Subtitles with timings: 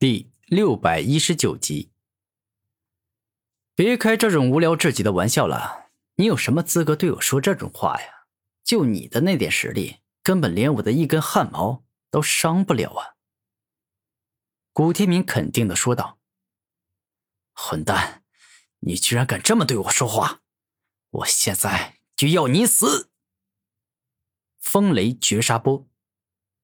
[0.00, 1.92] 第六百一十九集，
[3.74, 5.90] 别开这种无聊至极的玩笑了！
[6.14, 8.24] 你有什么资格对我说这种话呀？
[8.64, 13.16] 就你的那点实力，根本连我的一根汗毛都伤不了啊！
[14.72, 16.18] 古天明肯定的说道
[17.52, 18.24] ：“混蛋，
[18.78, 20.40] 你居然敢这么对我说话！
[21.10, 23.10] 我现在就要你死！”
[24.58, 25.89] 风雷绝杀波。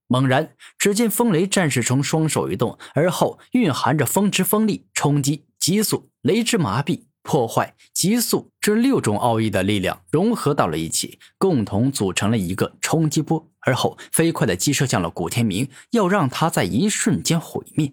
[0.08, 17.92] 猛然，只见风雷战士虫双手一动，而后蕴含着风之锋利、冲击、急速、雷之麻痹、破坏、急速这六种奥义的力量融合到了一起，共同组成了一个冲击波，而后飞快的击射向了古天明，要让他在一瞬间毁灭。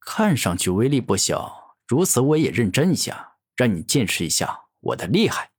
[0.00, 5.52] 看上去威力不小，如此我也认真一下，让你见识一下我的厉害。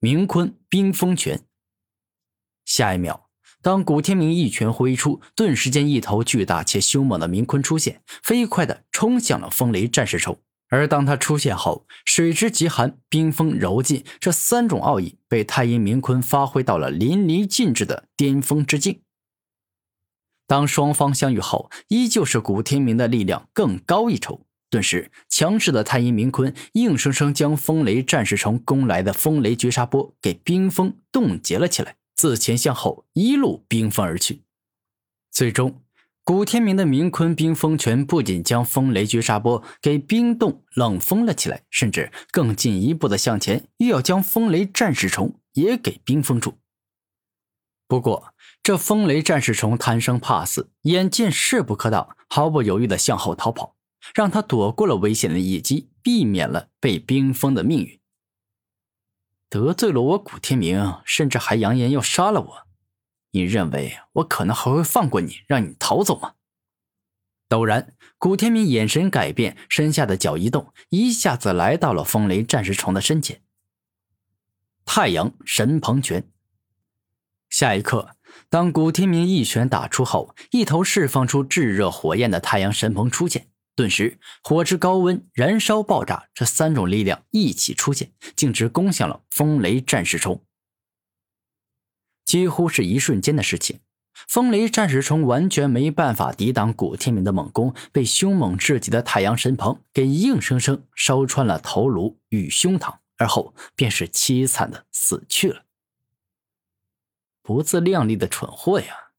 [0.00, 1.46] 明坤冰封拳，
[2.64, 3.25] 下一秒。
[3.66, 10.38] 当古天明一拳挥出，顿时间一头巨大且凶猛的冥鲲出现，飞快地冲向了风雷战士虫。
[10.68, 19.00] 而当他出现后，水之极寒、冰封柔劲这三种奥义被太阴冥鲲发挥到了淋漓尽致的巅峰之境。
[20.46, 24.42] 当双方相遇后，依旧是古天明的力量更高一筹。
[24.70, 31.96] 顿时，强势的太阴冥鲲硬生生将风雷战士虫攻来的风雷绝杀波给冰封冻结了起来。
[32.16, 34.42] 自前向后一路冰封而去，
[35.30, 35.82] 最终，
[36.24, 46.54] 古天明的明坤冰封拳不仅将风雷绝杀波给冰冻冷封了起来，甚至更进一步的向前，又要将风雷战士虫也给冰封住。
[47.86, 53.76] 不过，这风雷战士虫贪生怕死，眼见势不可挡，毫不犹豫的向后逃跑，
[54.14, 58.00] 让他躲过了危险的一击，避免了被冰封的命运。
[59.48, 62.66] 得罪了我古天明，甚至还扬言要杀了我，
[63.30, 66.34] 你认为我可能还会放过你，让你逃走吗？
[67.48, 73.40] 陡然，古天明眼神改变，身下的脚一动，一下子来到了风雷战士虫的身前。
[74.84, 76.28] 太阳神鹏拳。
[77.48, 78.16] 下一刻，
[78.48, 83.48] 当古天明一拳打出后，一头释放出炙热火焰的太阳神鹏出现。
[83.76, 90.42] 顿时，火之高温、燃烧、爆炸这三种力量一起出现，径直攻向了风雷战士虫。
[92.24, 93.80] 几乎是一瞬间的事情，
[94.26, 105.64] 风雷战士虫完全没办法抵挡古天明的猛攻，被凶猛至极的太阳神鹏给硬生生烧穿了头颅与胸膛，而后便是凄惨的死去了。
[107.42, 109.10] 不自量力的蠢货呀！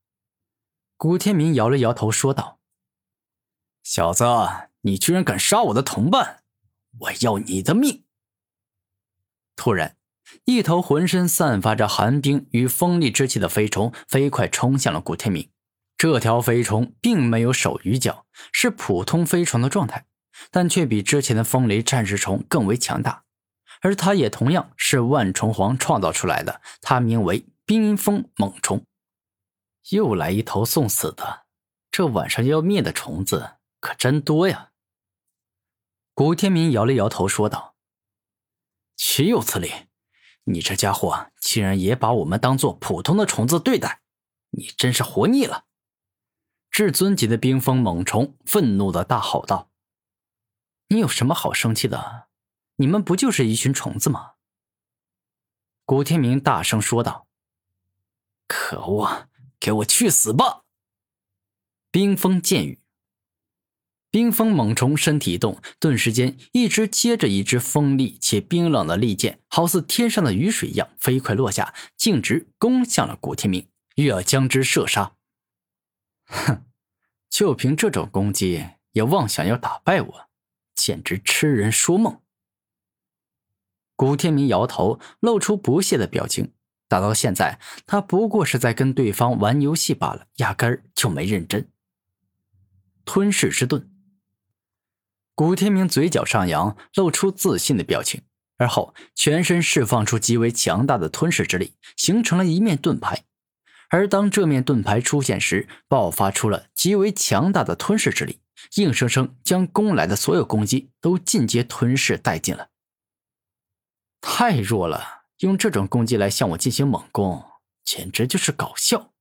[0.97, 2.56] 古天明摇了摇头说道。
[3.89, 4.25] 小子，
[4.81, 6.43] 你居然敢杀我的同伴！
[6.99, 8.03] 我要你的命！
[9.55, 9.95] 突然，
[10.43, 15.49] 一头浑身散发着寒冰与锋利之气的飞虫飞快冲向了古天明。
[15.97, 20.05] 这条飞虫并没有手与脚，是普通飞虫的状态，
[20.51, 23.23] 但却比之前的风雷战士虫更为强大。
[23.79, 28.83] 而它也同样是万虫皇创造出来的，它名为冰封猛虫。
[29.91, 31.45] 又来一头送死的，
[31.89, 33.51] 这晚上要灭的虫子！
[33.87, 34.73] 可真多呀！
[36.13, 37.77] 古天明摇了摇头，说道
[38.97, 39.71] ：“岂有此理！
[40.43, 44.01] 你这家伙竟然也把我们当做普通的虫子对待，
[44.49, 45.67] 你真是活腻了！”
[46.69, 49.71] 至尊级的冰封猛虫愤怒的大吼道
[50.89, 52.27] ：“你有什么好生气的？
[52.75, 54.33] 你们不就是一群虫子吗？”
[55.87, 57.29] 古天明大声说道
[58.49, 60.65] ：“可恶，给我去死吧！”
[61.89, 62.81] 冰封剑雨。
[64.17, 75.11] 冰封猛虫身体一动，顿时间，一只接着一只锋利且冰冷的利剑，好似天上的雨水一样飞快落下，径直攻向了古天明，欲要将之射杀。
[76.25, 76.65] 哼，
[77.29, 80.29] 就凭这种攻击，也妄想要打败我，
[80.73, 82.19] 简直痴人说梦。
[83.95, 86.53] 古天明摇头，露出不屑的表情。
[86.87, 91.69] 打到现在，他不过是在跟对方玩游戏罢了，压根儿就没认真。
[93.05, 93.87] 吞噬之盾。
[95.37, 98.23] 古天明嘴角上扬，露出自信的表情，
[98.57, 103.23] 而后全身释放出极为强大的吞噬之力，形成了一面盾牌。
[103.89, 108.41] 而当这面盾牌出现时，爆发出了极为强大的吞噬之力，
[108.77, 112.69] 硬生生将攻来的所有攻击都尽皆吞噬殆尽了。
[114.19, 117.45] 太弱了，用这种攻击来向我进行猛攻，
[117.83, 119.13] 简直就是搞笑。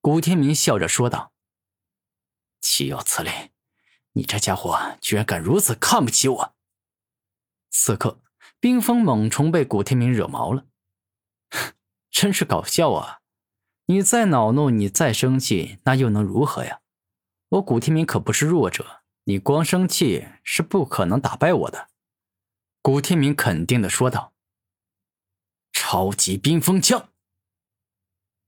[0.00, 1.32] 古天明笑着说道
[2.60, 3.30] ：“岂有此理！”
[4.14, 6.54] 你这家伙居然敢如此看不起我！
[7.70, 8.20] 此刻，
[8.60, 10.66] 冰封猛虫被古天明惹毛了，
[12.10, 13.20] 真是搞笑啊！
[13.86, 16.80] 你再恼怒，你再生气，那又能如何呀？
[17.48, 21.88] 我古天明可不是弱者，你光生气是不可能打败我的。”
[22.80, 24.32] 古天明肯定的说道。
[25.72, 27.08] “超级冰封枪！”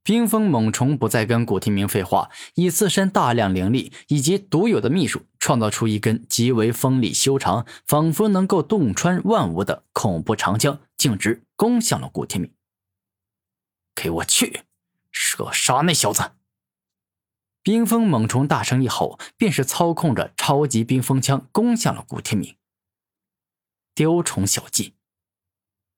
[0.07, 12.53] 冰封猛虫不再跟古天明废话，以自身大量灵力以及独有的秘术，创造出一根极为锋利修长，仿佛能够洞穿万物的恐怖长枪，径直攻向了古天明。
[13.97, 14.61] 给我去，
[15.11, 16.31] 射杀那小子！
[17.65, 22.55] 冰封猛虫大声一吼，便是操控着超级冰封枪攻向了古天明。
[23.93, 24.95] 雕虫小技，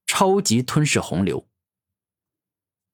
[0.06, 1.46] 超级吞噬洪流。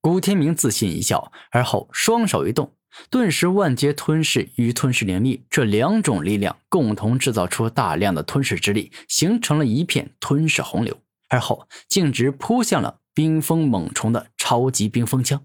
[0.04, 2.74] 古天明自信一笑，而后双手一动，
[3.08, 15.42] 顿时万劫吞噬与吞噬灵力这两种力量共同制造出大量的吞噬之力，形成了一片吞噬洪流，而后径直扑向了冰封猛虫的超级冰封枪。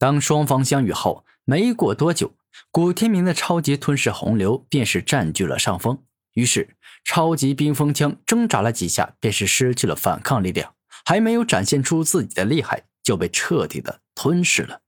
[0.00, 2.32] 当双方相遇后，没过多久，
[2.72, 6.02] 古天明的超级吞噬洪流便是占据了上风，
[6.32, 12.82] 于是超级冰封枪挣扎了几下，便是失去了反抗力量，还没有展现出自己的厉害。
[13.02, 14.82] 就被彻底的吞噬了，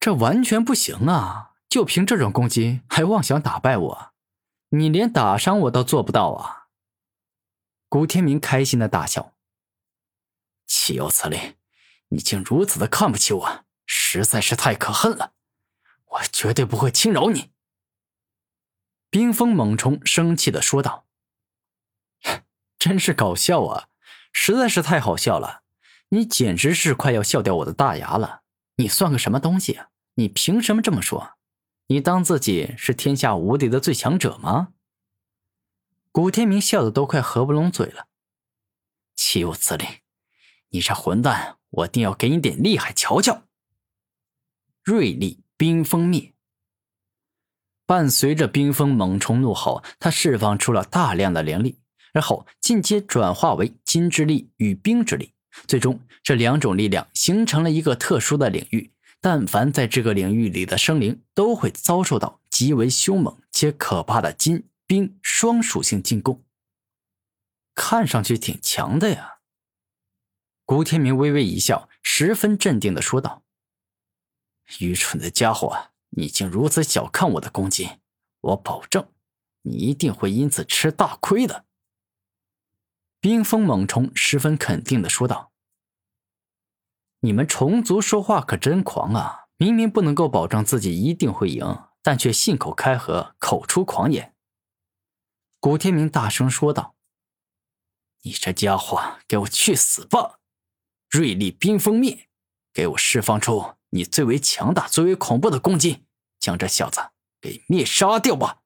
[0.00, 1.50] 这完全不行啊！
[1.68, 4.12] 就凭这种攻击还妄想打败我，
[4.70, 6.68] 你连打伤我都做不到啊！
[7.88, 9.34] 古天明开心的大笑
[10.66, 11.56] ：“岂有此理！
[12.08, 15.32] 你竟如此的看不起我，实在是太可恨了！
[16.04, 17.50] 我绝对不会轻饶你！”
[19.08, 21.06] 冰封猛虫生气的说道
[22.78, 23.88] ：“真是搞笑啊，
[24.30, 25.62] 实在是太好笑了！”
[26.14, 28.42] 你简直是快要笑掉我的大牙了！
[28.76, 29.88] 你算个什么东西啊？
[30.16, 31.38] 你凭什么这么说？
[31.86, 34.74] 你当自己是天下无敌的最强者吗？
[36.10, 38.08] 古天明笑得都快合不拢嘴了。
[39.16, 39.86] 岂有此理！
[40.68, 43.44] 你这混蛋，我定要给你点厉害瞧瞧！
[44.82, 46.34] 锐利冰封灭。
[47.86, 51.80] 伴随着冰封猛虫怒吼，他释放出了大量的灵力，
[52.12, 55.32] 而后进阶转化为金之力与冰之力。
[55.66, 58.92] 最终，这两种力量形成了一个特殊的领域。
[59.20, 66.42] 但凡在这个领域里的生灵，都会遭受到极为凶猛且可怕的金冰双属性进攻。
[67.74, 69.38] 看上去挺强的呀。
[70.64, 73.44] 古天明微微一笑，十分镇定的说道
[74.80, 77.90] ：“愚蠢的家伙，你竟如此小看我的攻击！
[78.40, 79.06] 我保证，
[79.62, 81.66] 你一定会因此吃大亏的。”
[83.22, 85.52] 冰封猛虫十分肯定的说道
[87.22, 89.44] ：“你们虫族说话可真狂啊！
[89.56, 94.34] 明明不能够保证自己一定会赢，但却信口开河，口出狂言。”
[95.60, 96.96] 古天明大声说道
[98.22, 100.40] ：“你这家伙，给我去死吧！
[101.08, 102.28] 锐利冰封灭，
[102.72, 106.06] 给我释放出你最为强大、最为恐怖的攻击，
[106.40, 108.62] 将这小子给灭杀掉吧！”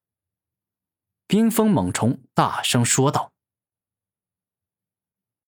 [1.28, 3.34] 冰封猛虫大声说道。